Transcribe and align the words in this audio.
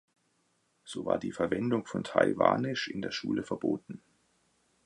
So 0.83 1.05
war 1.05 1.19
die 1.19 1.31
Verwendung 1.31 1.85
von 1.85 2.03
Taiwanisch 2.03 2.87
in 2.87 3.03
der 3.03 3.11
Schule 3.11 3.43
verboten. 3.43 4.01